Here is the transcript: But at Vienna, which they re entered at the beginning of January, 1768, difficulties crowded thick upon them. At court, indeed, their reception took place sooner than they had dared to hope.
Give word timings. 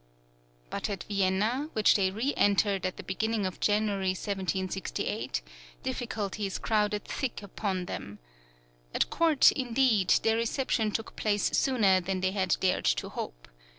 But 0.71 0.89
at 0.89 1.03
Vienna, 1.03 1.69
which 1.73 1.93
they 1.93 2.09
re 2.09 2.33
entered 2.35 2.87
at 2.87 2.97
the 2.97 3.03
beginning 3.03 3.45
of 3.45 3.59
January, 3.59 4.13
1768, 4.17 5.43
difficulties 5.83 6.57
crowded 6.57 7.05
thick 7.05 7.43
upon 7.43 7.85
them. 7.85 8.17
At 8.95 9.11
court, 9.11 9.51
indeed, 9.51 10.09
their 10.23 10.37
reception 10.37 10.89
took 10.89 11.15
place 11.15 11.55
sooner 11.55 11.99
than 12.01 12.21
they 12.21 12.31
had 12.31 12.57
dared 12.59 12.85
to 12.85 13.09
hope. 13.09 13.47